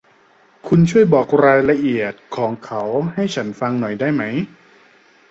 [0.67, 2.81] คุณช่วยบอกรายละเอียดของเขา
[3.13, 4.23] ให้ฉันฟังหน่อยได้ไหม?